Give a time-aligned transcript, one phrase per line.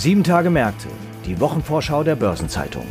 [0.00, 0.88] Sieben Tage Märkte,
[1.26, 2.86] die Wochenvorschau der Börsenzeitung.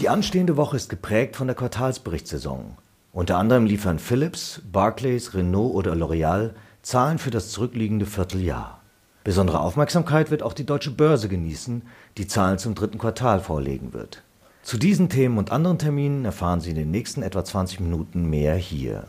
[0.00, 2.76] Die anstehende Woche ist geprägt von der Quartalsberichtssaison.
[3.14, 6.50] Unter anderem liefern Philips, Barclays, Renault oder L'Oreal
[6.82, 8.82] Zahlen für das zurückliegende Vierteljahr.
[9.24, 11.84] Besondere Aufmerksamkeit wird auch die Deutsche Börse genießen,
[12.18, 14.24] die Zahlen zum dritten Quartal vorlegen wird.
[14.68, 18.54] Zu diesen Themen und anderen Terminen erfahren Sie in den nächsten etwa 20 Minuten mehr
[18.54, 19.04] hier.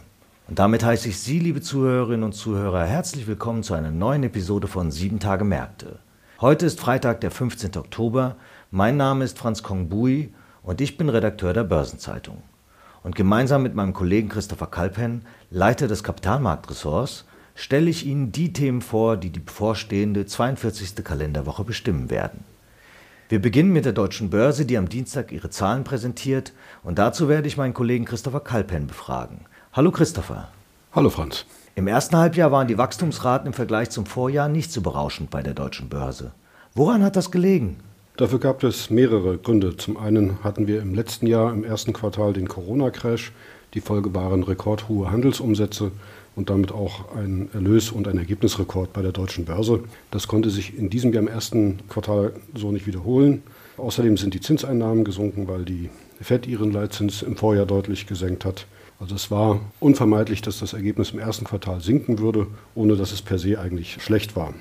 [0.48, 4.68] Und damit heiße ich Sie, liebe Zuhörerinnen und Zuhörer, herzlich willkommen zu einer neuen Episode
[4.68, 6.00] von 7 Tage Märkte.
[6.40, 7.76] Heute ist Freitag, der 15.
[7.76, 8.38] Oktober.
[8.72, 12.38] Mein Name ist Franz Kongbui und ich bin Redakteur der Börsenzeitung.
[13.04, 18.82] Und gemeinsam mit meinem Kollegen Christopher Kalpen, Leiter des Kapitalmarktressorts, stelle ich Ihnen die Themen
[18.82, 21.04] vor, die die bevorstehende 42.
[21.04, 22.46] Kalenderwoche bestimmen werden.
[23.32, 27.48] Wir beginnen mit der Deutschen Börse, die am Dienstag ihre Zahlen präsentiert, und dazu werde
[27.48, 29.42] ich meinen Kollegen Christopher Kalpen befragen.
[29.72, 30.48] Hallo Christopher.
[30.94, 31.46] Hallo Franz.
[31.76, 35.54] Im ersten Halbjahr waren die Wachstumsraten im Vergleich zum Vorjahr nicht so berauschend bei der
[35.54, 36.32] Deutschen Börse.
[36.74, 37.78] Woran hat das gelegen?
[38.18, 39.78] Dafür gab es mehrere Gründe.
[39.78, 43.32] Zum einen hatten wir im letzten Jahr im ersten Quartal den Corona-Crash.
[43.76, 45.92] Die Folge waren rekordhohe Handelsumsätze
[46.40, 49.84] und damit auch ein Erlös- und ein Ergebnisrekord bei der deutschen Börse.
[50.10, 53.44] Das konnte sich in diesem Jahr im ersten Quartal so nicht wiederholen.
[53.76, 55.90] Außerdem sind die Zinseinnahmen gesunken, weil die
[56.22, 58.68] FED ihren Leitzins im Vorjahr deutlich gesenkt hat.
[59.02, 63.22] Also es war unvermeidlich, dass das Ergebnis im ersten Quartal sinken würde, ohne dass es
[63.22, 64.54] per se eigentlich schlecht war.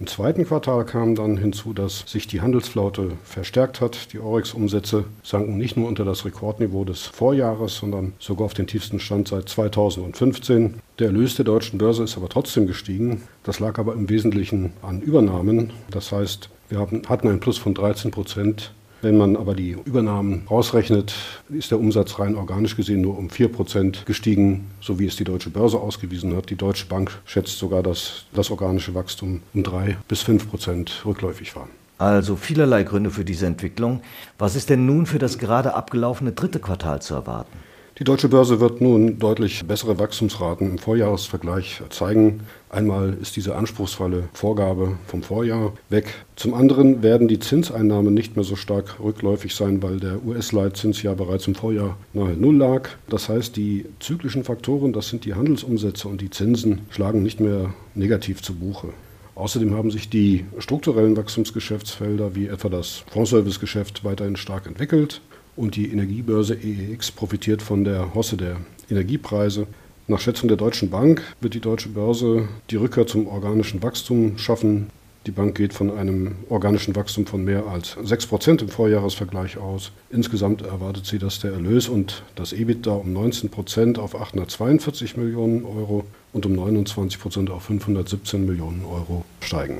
[0.00, 4.12] Im zweiten Quartal kam dann hinzu, dass sich die Handelsflaute verstärkt hat.
[4.12, 8.98] Die Oryx-Umsätze sanken nicht nur unter das Rekordniveau des Vorjahres, sondern sogar auf den tiefsten
[8.98, 10.80] Stand seit 2015.
[10.98, 13.22] Der Erlös der deutschen Börse ist aber trotzdem gestiegen.
[13.44, 15.72] Das lag aber im Wesentlichen an Übernahmen.
[15.90, 18.72] Das heißt, wir hatten ein Plus von 13 Prozent
[19.04, 21.14] wenn man aber die Übernahmen rausrechnet,
[21.50, 25.50] ist der Umsatz rein organisch gesehen nur um 4% gestiegen, so wie es die Deutsche
[25.50, 26.50] Börse ausgewiesen hat.
[26.50, 31.68] Die Deutsche Bank schätzt sogar, dass das organische Wachstum um 3 bis 5% rückläufig war.
[31.98, 34.00] Also vielerlei Gründe für diese Entwicklung.
[34.38, 37.56] Was ist denn nun für das gerade abgelaufene dritte Quartal zu erwarten?
[38.00, 42.40] Die deutsche Börse wird nun deutlich bessere Wachstumsraten im Vorjahresvergleich zeigen.
[42.68, 46.12] Einmal ist diese anspruchsvolle Vorgabe vom Vorjahr weg.
[46.34, 51.14] Zum anderen werden die Zinseinnahmen nicht mehr so stark rückläufig sein, weil der US-Leitzins ja
[51.14, 52.88] bereits im Vorjahr nahe Null lag.
[53.08, 57.74] Das heißt, die zyklischen Faktoren, das sind die Handelsumsätze und die Zinsen, schlagen nicht mehr
[57.94, 58.88] negativ zu Buche.
[59.36, 65.20] Außerdem haben sich die strukturellen Wachstumsgeschäftsfelder wie etwa das Fondsservicegeschäft weiterhin stark entwickelt
[65.56, 68.56] und die Energiebörse EEX profitiert von der Hosse der
[68.90, 69.66] Energiepreise.
[70.06, 74.90] Nach Schätzung der Deutschen Bank wird die deutsche Börse die Rückkehr zum organischen Wachstum schaffen.
[75.26, 79.90] Die Bank geht von einem organischen Wachstum von mehr als 6% im Vorjahresvergleich aus.
[80.10, 86.04] Insgesamt erwartet sie, dass der Erlös und das EBITDA um 19% auf 842 Millionen Euro
[86.34, 89.78] und um 29% auf 517 Millionen Euro steigen.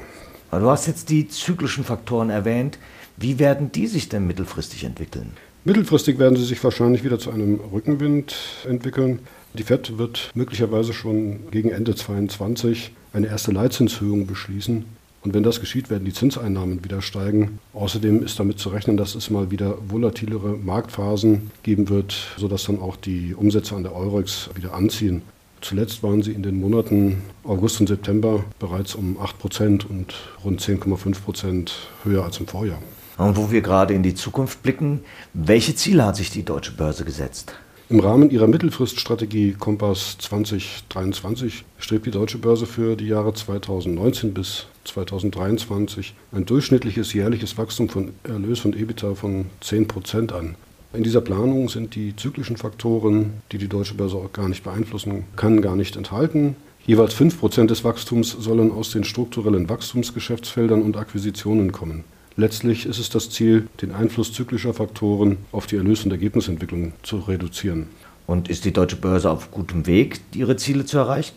[0.50, 2.78] Du hast jetzt die zyklischen Faktoren erwähnt.
[3.18, 5.32] Wie werden die sich denn mittelfristig entwickeln?
[5.66, 8.36] Mittelfristig werden sie sich wahrscheinlich wieder zu einem Rückenwind
[8.68, 9.20] entwickeln.
[9.54, 14.84] Die FED wird möglicherweise schon gegen Ende 2022 eine erste Leitzinshöhung beschließen.
[15.22, 17.60] Und wenn das geschieht, werden die Zinseinnahmen wieder steigen.
[17.72, 22.78] Außerdem ist damit zu rechnen, dass es mal wieder volatilere Marktphasen geben wird, sodass dann
[22.78, 25.22] auch die Umsätze an der Eurex wieder anziehen.
[25.62, 30.12] Zuletzt waren sie in den Monaten August und September bereits um 8% und
[30.44, 31.70] rund 10,5%
[32.02, 32.82] höher als im Vorjahr.
[33.16, 35.00] Und wo wir gerade in die Zukunft blicken,
[35.32, 37.54] welche Ziele hat sich die deutsche Börse gesetzt?
[37.90, 44.66] Im Rahmen ihrer Mittelfriststrategie Kompass 2023 strebt die deutsche Börse für die Jahre 2019 bis
[44.84, 50.56] 2023 ein durchschnittliches jährliches Wachstum von Erlös und EBITDA von 10 Prozent an.
[50.94, 55.24] In dieser Planung sind die zyklischen Faktoren, die die deutsche Börse auch gar nicht beeinflussen
[55.36, 56.56] kann, gar nicht enthalten.
[56.86, 62.04] Jeweils 5 Prozent des Wachstums sollen aus den strukturellen Wachstumsgeschäftsfeldern und Akquisitionen kommen.
[62.36, 67.18] Letztlich ist es das Ziel, den Einfluss zyklischer Faktoren auf die Erlös- und Ergebnisentwicklung zu
[67.18, 67.86] reduzieren.
[68.26, 71.34] Und ist die deutsche Börse auf gutem Weg, ihre Ziele zu erreichen?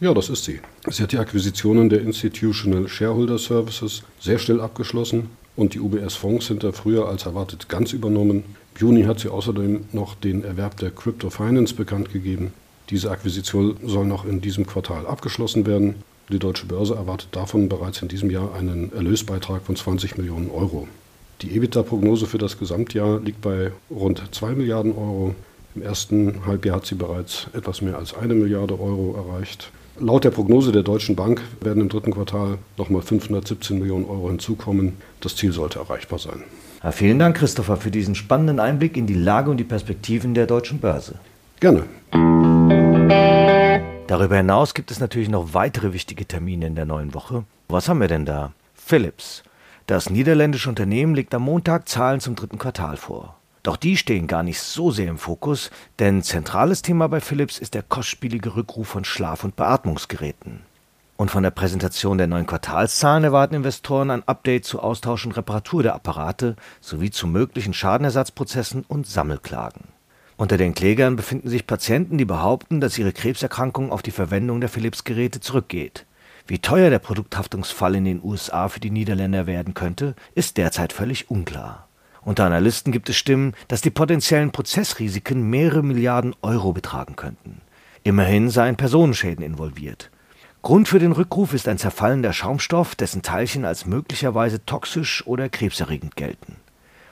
[0.00, 0.60] Ja, das ist sie.
[0.88, 6.64] Sie hat die Akquisitionen der Institutional Shareholder Services sehr schnell abgeschlossen und die UBS-Fonds sind
[6.64, 8.42] da früher als erwartet ganz übernommen.
[8.74, 12.54] Im Juni hat sie außerdem noch den Erwerb der Crypto Finance bekannt gegeben.
[12.88, 15.96] Diese Akquisition soll noch in diesem Quartal abgeschlossen werden.
[16.32, 20.86] Die Deutsche Börse erwartet davon bereits in diesem Jahr einen Erlösbeitrag von 20 Millionen Euro.
[21.42, 25.34] Die EBITDA-Prognose für das Gesamtjahr liegt bei rund 2 Milliarden Euro.
[25.74, 29.72] Im ersten Halbjahr hat sie bereits etwas mehr als eine Milliarde Euro erreicht.
[29.98, 34.98] Laut der Prognose der Deutschen Bank werden im dritten Quartal nochmal 517 Millionen Euro hinzukommen.
[35.20, 36.44] Das Ziel sollte erreichbar sein.
[36.82, 40.46] Ja, vielen Dank, Christopher, für diesen spannenden Einblick in die Lage und die Perspektiven der
[40.46, 41.16] deutschen Börse.
[41.58, 41.84] Gerne.
[44.10, 47.44] Darüber hinaus gibt es natürlich noch weitere wichtige Termine in der neuen Woche.
[47.68, 48.50] Was haben wir denn da?
[48.74, 49.44] Philips.
[49.86, 53.36] Das niederländische Unternehmen legt am Montag Zahlen zum dritten Quartal vor.
[53.62, 55.70] Doch die stehen gar nicht so sehr im Fokus,
[56.00, 60.62] denn zentrales Thema bei Philips ist der kostspielige Rückruf von Schlaf- und Beatmungsgeräten.
[61.16, 65.84] Und von der Präsentation der neuen Quartalszahlen erwarten Investoren ein Update zu Austausch und Reparatur
[65.84, 69.84] der Apparate sowie zu möglichen Schadenersatzprozessen und Sammelklagen.
[70.40, 74.70] Unter den Klägern befinden sich Patienten, die behaupten, dass ihre Krebserkrankung auf die Verwendung der
[74.70, 76.06] Philips-Geräte zurückgeht.
[76.46, 81.30] Wie teuer der Produkthaftungsfall in den USA für die Niederländer werden könnte, ist derzeit völlig
[81.30, 81.88] unklar.
[82.22, 87.60] Unter Analysten gibt es Stimmen, dass die potenziellen Prozessrisiken mehrere Milliarden Euro betragen könnten.
[88.02, 90.10] Immerhin seien Personenschäden involviert.
[90.62, 96.16] Grund für den Rückruf ist ein zerfallender Schaumstoff, dessen Teilchen als möglicherweise toxisch oder krebserregend
[96.16, 96.56] gelten.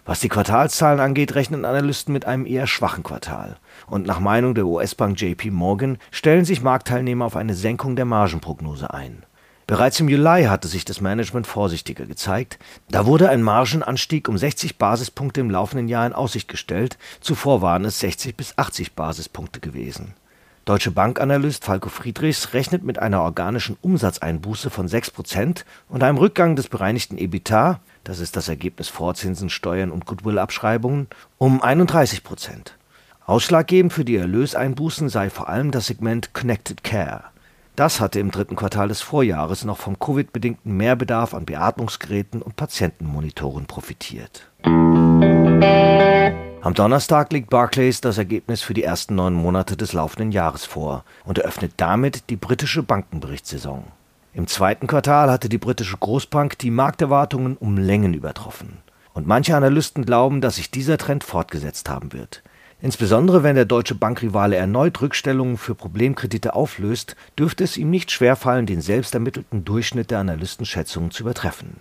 [0.08, 3.58] Was die Quartalszahlen angeht, rechnen Analysten mit einem eher schwachen Quartal.
[3.86, 8.94] Und nach Meinung der US-Bank JP Morgan stellen sich Marktteilnehmer auf eine Senkung der Margenprognose
[8.94, 9.26] ein.
[9.66, 12.58] Bereits im Juli hatte sich das Management vorsichtiger gezeigt.
[12.90, 16.96] Da wurde ein Margenanstieg um 60 Basispunkte im laufenden Jahr in Aussicht gestellt.
[17.20, 20.14] Zuvor waren es 60 bis 80 Basispunkte gewesen.
[20.68, 26.68] Deutsche Bankanalyst Falco Friedrichs rechnet mit einer organischen Umsatzeinbuße von 6% und einem Rückgang des
[26.68, 32.22] bereinigten EBITDA, das ist das Ergebnis vor Zinsen, Steuern und Goodwill-Abschreibungen, um 31%
[33.26, 37.24] Ausschlaggebend für die Erlöseinbußen sei vor allem das Segment Connected Care.
[37.76, 43.66] Das hatte im dritten Quartal des Vorjahres noch vom Covid-bedingten Mehrbedarf an Beatmungsgeräten und Patientenmonitoren
[43.66, 44.48] profitiert.
[44.62, 45.52] Am
[46.74, 51.36] Donnerstag legt Barclays das Ergebnis für die ersten neun Monate des laufenden Jahres vor und
[51.36, 53.84] eröffnet damit die britische Bankenberichtssaison.
[54.38, 58.78] Im zweiten Quartal hatte die britische Großbank die Markterwartungen um Längen übertroffen.
[59.12, 62.44] Und manche Analysten glauben, dass sich dieser Trend fortgesetzt haben wird.
[62.80, 68.66] Insbesondere wenn der deutsche Bankrivale erneut Rückstellungen für Problemkredite auflöst, dürfte es ihm nicht schwerfallen,
[68.66, 71.80] den selbst ermittelten Durchschnitt der Analystenschätzungen zu übertreffen.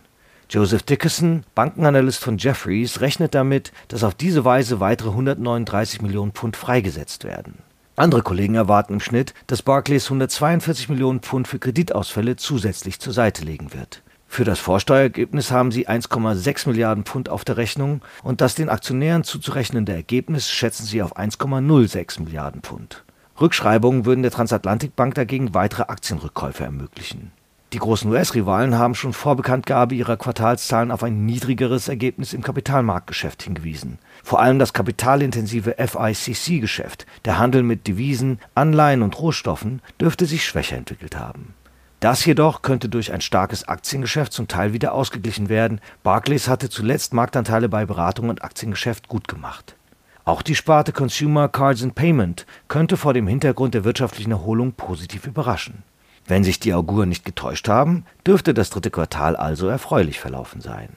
[0.50, 6.58] Joseph Dickerson, Bankenanalyst von Jefferies, rechnet damit, dass auf diese Weise weitere 139 Millionen Pfund
[6.58, 7.60] freigesetzt werden.
[8.00, 13.44] Andere Kollegen erwarten im Schnitt, dass Barclays 142 Millionen Pfund für Kreditausfälle zusätzlich zur Seite
[13.44, 14.04] legen wird.
[14.28, 19.24] Für das Vorsteuerergebnis haben sie 1,6 Milliarden Pfund auf der Rechnung und das den Aktionären
[19.24, 23.04] zuzurechnende Ergebnis schätzen sie auf 1,06 Milliarden Pfund.
[23.42, 27.32] Rückschreibungen würden der Transatlantikbank dagegen weitere Aktienrückkäufe ermöglichen.
[27.74, 33.44] Die großen US-Rivalen haben schon vor Bekanntgabe ihrer Quartalszahlen auf ein niedrigeres Ergebnis im Kapitalmarktgeschäft
[33.44, 34.00] hingewiesen.
[34.24, 40.78] Vor allem das kapitalintensive FICC-Geschäft, der Handel mit Devisen, Anleihen und Rohstoffen, dürfte sich schwächer
[40.78, 41.56] entwickelt haben.
[42.00, 45.82] Das jedoch könnte durch ein starkes Aktiengeschäft zum Teil wieder ausgeglichen werden.
[46.04, 49.76] Barclays hatte zuletzt Marktanteile bei Beratung und Aktiengeschäft gut gemacht.
[50.24, 55.28] Auch die Sparte Consumer Cards and Payment könnte vor dem Hintergrund der wirtschaftlichen Erholung positiv
[55.28, 55.84] überraschen.
[56.28, 60.90] Wenn sich die Auguren nicht getäuscht haben, dürfte das dritte Quartal also erfreulich verlaufen sein.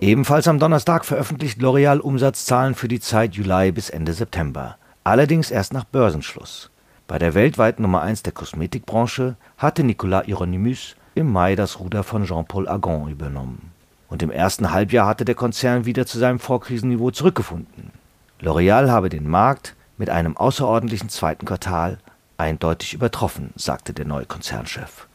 [0.00, 4.76] Ebenfalls am Donnerstag veröffentlicht L'Oreal Umsatzzahlen für die Zeit Juli bis Ende September.
[5.04, 6.70] Allerdings erst nach Börsenschluss.
[7.06, 12.26] Bei der weltweiten Nummer 1 der Kosmetikbranche hatte Nicolas Hieronymus im Mai das Ruder von
[12.26, 13.72] Jean-Paul Agon übernommen.
[14.08, 17.90] Und im ersten Halbjahr hatte der Konzern wieder zu seinem Vorkrisenniveau zurückgefunden.
[18.40, 21.98] L'Oreal habe den Markt mit einem außerordentlichen zweiten Quartal
[22.38, 25.06] eindeutig übertroffen, sagte der neue Konzernchef.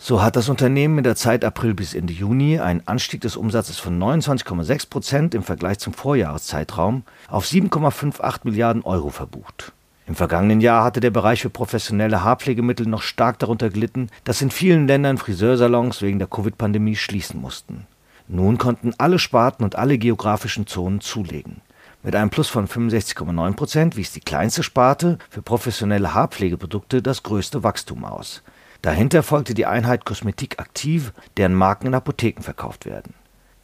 [0.00, 3.78] So hat das Unternehmen in der Zeit April bis Ende Juni einen Anstieg des Umsatzes
[3.78, 9.72] von 29,6 Prozent im Vergleich zum Vorjahreszeitraum auf 7,58 Milliarden Euro verbucht.
[10.06, 14.50] Im vergangenen Jahr hatte der Bereich für professionelle Haarpflegemittel noch stark darunter gelitten, dass in
[14.52, 17.86] vielen Ländern Friseursalons wegen der Covid-Pandemie schließen mussten.
[18.28, 21.60] Nun konnten alle Sparten und alle geografischen Zonen zulegen.
[22.04, 27.64] Mit einem Plus von 65,9 Prozent wies die kleinste Sparte für professionelle Haarpflegeprodukte das größte
[27.64, 28.42] Wachstum aus.
[28.82, 33.14] Dahinter folgte die Einheit Kosmetik Aktiv, deren Marken in Apotheken verkauft werden.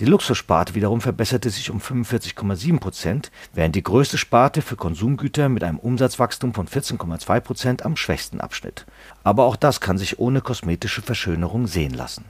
[0.00, 5.62] Die Luxussparte wiederum verbesserte sich um 45,7 Prozent, während die größte Sparte für Konsumgüter mit
[5.62, 8.86] einem Umsatzwachstum von 14,2 Prozent am schwächsten abschnitt.
[9.22, 12.24] Aber auch das kann sich ohne kosmetische Verschönerung sehen lassen.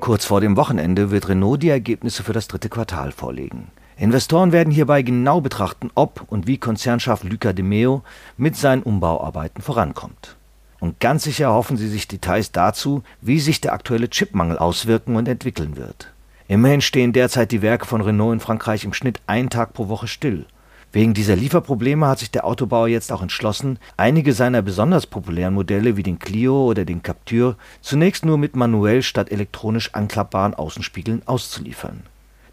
[0.00, 3.70] Kurz vor dem Wochenende wird Renault die Ergebnisse für das dritte Quartal vorlegen.
[4.02, 8.02] Investoren werden hierbei genau betrachten, ob und wie Konzernchef Luca de Meo
[8.36, 10.34] mit seinen Umbauarbeiten vorankommt.
[10.80, 15.28] Und ganz sicher hoffen sie sich Details dazu, wie sich der aktuelle Chipmangel auswirken und
[15.28, 16.08] entwickeln wird.
[16.48, 20.08] Immerhin stehen derzeit die Werke von Renault in Frankreich im Schnitt einen Tag pro Woche
[20.08, 20.46] still.
[20.90, 25.96] Wegen dieser Lieferprobleme hat sich der Autobauer jetzt auch entschlossen, einige seiner besonders populären Modelle
[25.96, 32.02] wie den Clio oder den Captur zunächst nur mit manuell statt elektronisch anklappbaren Außenspiegeln auszuliefern.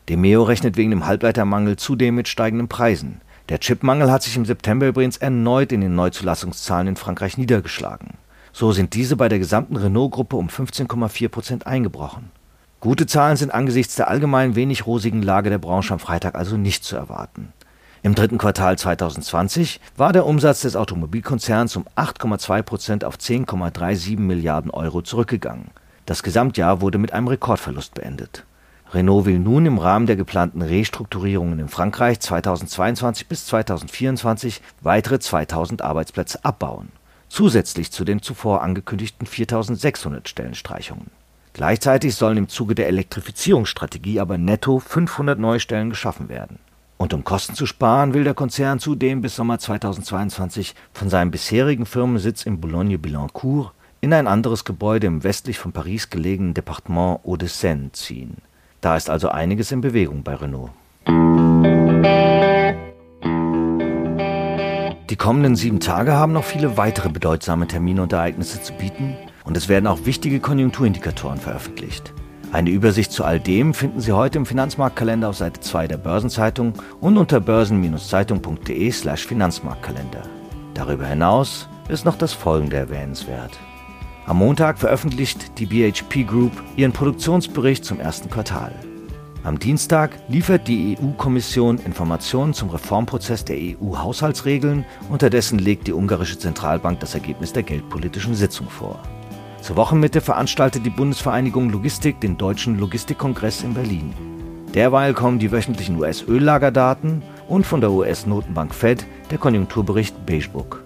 [0.10, 3.22] Demeo rechnet wegen dem Halbleitermangel zudem mit steigenden Preisen.
[3.50, 8.16] Der Chipmangel hat sich im September übrigens erneut in den Neuzulassungszahlen in Frankreich niedergeschlagen.
[8.52, 12.32] So sind diese bei der gesamten Renault-Gruppe um 15,4 Prozent eingebrochen.
[12.80, 16.84] Gute Zahlen sind angesichts der allgemein wenig rosigen Lage der Branche am Freitag also nicht
[16.84, 17.54] zu erwarten.
[18.02, 24.72] Im dritten Quartal 2020 war der Umsatz des Automobilkonzerns um 8,2 Prozent auf 10,37 Milliarden
[24.72, 25.72] Euro zurückgegangen.
[26.06, 28.46] Das Gesamtjahr wurde mit einem Rekordverlust beendet.
[28.94, 35.82] Renault will nun im Rahmen der geplanten Restrukturierungen in Frankreich 2022 bis 2024 weitere 2000
[35.82, 36.90] Arbeitsplätze abbauen,
[37.28, 41.12] zusätzlich zu den zuvor angekündigten 4600 Stellenstreichungen.
[41.54, 46.60] Gleichzeitig sollen im Zuge der Elektrifizierungsstrategie aber netto 500 neue Stellen geschaffen werden
[47.00, 51.86] und um Kosten zu sparen, will der Konzern zudem bis Sommer 2022 von seinem bisherigen
[51.86, 58.38] Firmensitz in Boulogne-Billancourt in ein anderes Gebäude im westlich von Paris gelegenen Departement Hauts-de-Seine ziehen.
[58.82, 60.72] Da ist also einiges in Bewegung bei Renault.
[65.10, 69.58] Die kommenden sieben Tage haben noch viele weitere bedeutsame Termine und Ereignisse zu bieten und
[69.58, 72.14] es werden auch wichtige Konjunkturindikatoren veröffentlicht.
[72.52, 76.74] Eine Übersicht zu all dem finden Sie heute im Finanzmarktkalender auf Seite 2 der Börsenzeitung
[77.00, 80.24] und unter börsen-zeitung.de/slash Finanzmarktkalender.
[80.74, 83.52] Darüber hinaus ist noch das folgende erwähnenswert.
[84.30, 88.72] Am Montag veröffentlicht die BHP Group ihren Produktionsbericht zum ersten Quartal.
[89.44, 97.00] Am Dienstag liefert die EU-Kommission Informationen zum Reformprozess der EU-Haushaltsregeln, unterdessen legt die ungarische Zentralbank
[97.00, 99.00] das Ergebnis der geldpolitischen Sitzung vor.
[99.64, 104.14] Zur Wochenmitte veranstaltet die Bundesvereinigung Logistik den Deutschen Logistikkongress in Berlin.
[104.76, 110.84] Derweil kommen die wöchentlichen US-Öllagerdaten und von der US-Notenbank Fed der Konjunkturbericht Beigebook.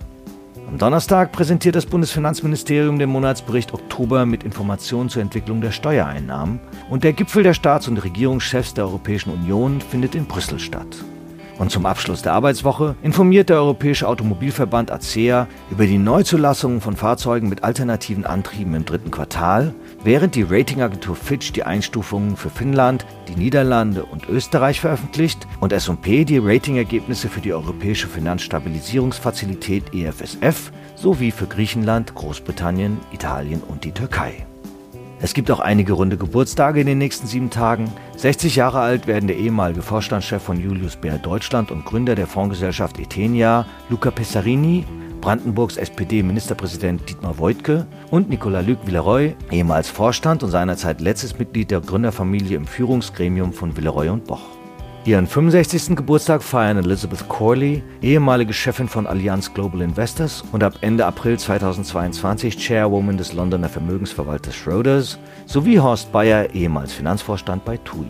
[0.74, 7.04] Am Donnerstag präsentiert das Bundesfinanzministerium den Monatsbericht Oktober mit Informationen zur Entwicklung der Steuereinnahmen und
[7.04, 11.06] der Gipfel der Staats- und Regierungschefs der Europäischen Union findet in Brüssel statt.
[11.60, 17.48] Und zum Abschluss der Arbeitswoche informiert der Europäische Automobilverband ACEA über die Neuzulassungen von Fahrzeugen
[17.48, 23.36] mit alternativen Antrieben im dritten Quartal, während die Ratingagentur Fitch die Einstufungen für Finnland, die
[23.36, 31.46] Niederlande und Österreich veröffentlicht und S&P die Ratingergebnisse für die Europäische Finanzstabilisierungsfazilität EFSF sowie für
[31.46, 34.46] Griechenland, Großbritannien, Italien und die Türkei.
[35.24, 37.90] Es gibt auch einige runde Geburtstage in den nächsten sieben Tagen.
[38.18, 43.00] 60 Jahre alt werden der ehemalige Vorstandschef von Julius Baer Deutschland und Gründer der Fondsgesellschaft
[43.00, 44.86] Etenia, Luca Pessarini,
[45.22, 52.58] Brandenburgs SPD-Ministerpräsident Dietmar Woidke und Nicolas-Luc Villeroy, ehemals Vorstand und seinerzeit letztes Mitglied der Gründerfamilie
[52.58, 54.53] im Führungsgremium von Villeroy und Boch.
[55.06, 55.98] Ihren 65.
[55.98, 62.56] Geburtstag feiern Elizabeth Corley, ehemalige Chefin von Allianz Global Investors und ab Ende April 2022
[62.56, 68.08] Chairwoman des Londoner Vermögensverwalters Schroders, sowie Horst Bayer, ehemals Finanzvorstand bei TUI.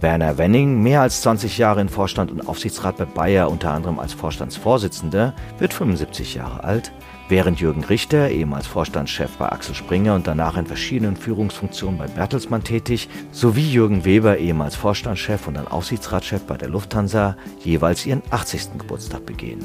[0.00, 4.12] Werner Wenning, mehr als 20 Jahre in Vorstand und Aufsichtsrat bei Bayer, unter anderem als
[4.12, 6.92] Vorstandsvorsitzender, wird 75 Jahre alt
[7.30, 12.64] Während Jürgen Richter, ehemals Vorstandschef bei Axel Springer und danach in verschiedenen Führungsfunktionen bei Bertelsmann
[12.64, 18.78] tätig, sowie Jürgen Weber, ehemals Vorstandschef und dann Aufsichtsratschef bei der Lufthansa, jeweils ihren 80.
[18.78, 19.60] Geburtstag begehen.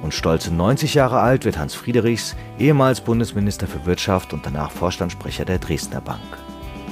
[0.00, 5.44] Und stolze 90 Jahre alt wird Hans Friedrichs, ehemals Bundesminister für Wirtschaft und danach Vorstandssprecher
[5.44, 6.20] der Dresdner Bank.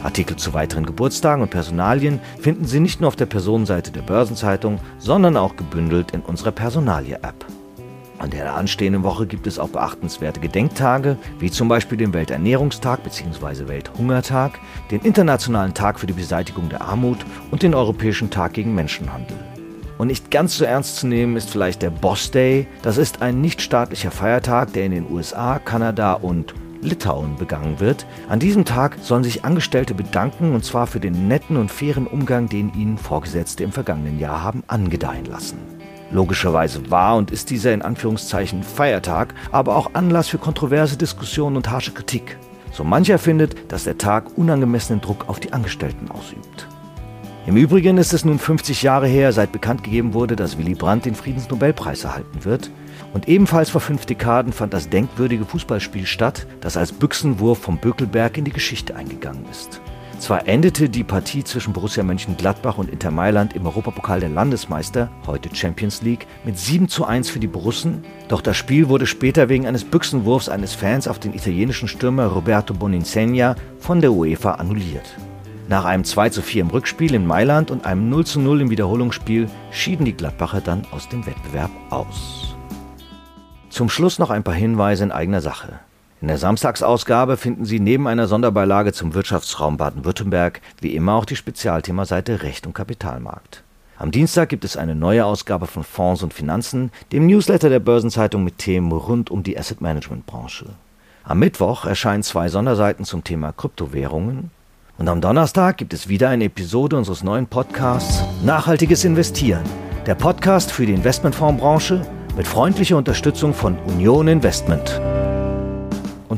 [0.02, 4.78] Artikel zu weiteren Geburtstagen und Personalien finden Sie nicht nur auf der Personenseite der Börsenzeitung,
[4.99, 7.62] sondern auch gebündelt in unserer Personalie-App.
[8.23, 13.67] An der anstehenden Woche gibt es auch beachtenswerte Gedenktage, wie zum Beispiel den Welternährungstag bzw.
[13.67, 14.61] Welthungertag,
[14.93, 17.19] den Internationalen Tag für die Beseitigung der Armut
[17.50, 19.37] und den Europäischen Tag gegen Menschenhandel.
[19.99, 22.69] Und nicht ganz so ernst zu nehmen ist vielleicht der Boss Day.
[22.83, 28.07] Das ist ein nichtstaatlicher Feiertag, der in den USA, Kanada und Litauen begangen wird.
[28.29, 32.49] An diesem Tag sollen sich Angestellte bedanken und zwar für den netten und fairen Umgang,
[32.49, 35.59] den ihnen Vorgesetzte im vergangenen Jahr haben angedeihen lassen.
[36.12, 41.71] Logischerweise war und ist dieser in Anführungszeichen Feiertag aber auch Anlass für kontroverse Diskussionen und
[41.71, 42.38] harsche Kritik.
[42.71, 46.69] So mancher findet, dass der Tag unangemessenen Druck auf die Angestellten ausübt.
[47.45, 51.07] Im Übrigen ist es nun 50 Jahre her, seit bekannt gegeben wurde, dass Willy Brandt
[51.07, 52.71] den Friedensnobelpreis erhalten wird.
[53.14, 58.38] Und ebenfalls vor fünf Dekaden fand das denkwürdige Fußballspiel statt, das als Büchsenwurf vom Bökelberg
[58.38, 59.81] in die Geschichte eingegangen ist.
[60.23, 65.52] Zwar endete die Partie zwischen Borussia Mönchengladbach und Inter Mailand im Europapokal der Landesmeister, heute
[65.52, 69.67] Champions League, mit 7 zu 1 für die Borussen, doch das Spiel wurde später wegen
[69.67, 75.17] eines Büchsenwurfs eines Fans auf den italienischen Stürmer Roberto Boninsegna von der UEFA annulliert.
[75.69, 78.71] Nach einem 2 zu 4 im Rückspiel in Mailand und einem 0 zu 0 im
[78.71, 82.55] Wiederholungsspiel schieden die Gladbacher dann aus dem Wettbewerb aus.
[83.71, 85.81] Zum Schluss noch ein paar Hinweise in eigener Sache.
[86.23, 91.35] In der Samstagsausgabe finden Sie neben einer Sonderbeilage zum Wirtschaftsraum Baden-Württemberg wie immer auch die
[91.35, 93.64] Spezialthemaseite Recht und Kapitalmarkt.
[93.99, 98.45] Am Dienstag gibt es eine neue Ausgabe von Fonds und Finanzen, dem Newsletter der Börsenzeitung
[98.45, 100.67] mit Themen rund um die Asset Management Branche.
[101.25, 104.52] Am Mittwoch erscheinen zwei Sonderseiten zum Thema Kryptowährungen
[104.99, 109.64] und am Donnerstag gibt es wieder eine Episode unseres neuen Podcasts Nachhaltiges Investieren,
[110.07, 115.00] der Podcast für die Investmentfondsbranche mit freundlicher Unterstützung von Union Investment.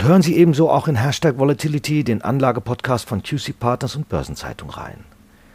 [0.05, 4.99] Hören Sie ebenso auch in Hashtag Volatility den Anlagepodcast von QC Partners und Börsenzeitung rein.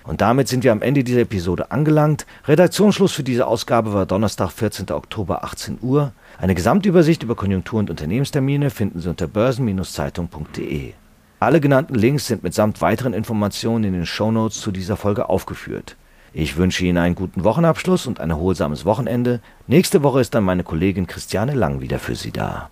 [0.04, 2.26] Und damit sind wir am Ende dieser Episode angelangt.
[2.48, 4.90] Redaktionsschluss für diese Ausgabe war Donnerstag, 14.
[4.90, 6.14] Oktober, 18 Uhr.
[6.40, 10.94] Eine Gesamtübersicht über Konjunktur- und Unternehmenstermine finden Sie unter börsen-zeitung.de.
[11.40, 15.96] Alle genannten Links sind mitsamt weiteren Informationen in den Shownotes zu dieser Folge aufgeführt.
[16.34, 19.42] Ich wünsche Ihnen einen guten Wochenabschluss und ein erholsames Wochenende.
[19.68, 22.72] Nächste Woche ist dann meine Kollegin Christiane Lang wieder für Sie da.